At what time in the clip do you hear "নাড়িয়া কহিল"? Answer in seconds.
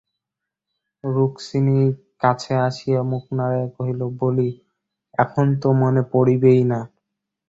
3.37-4.01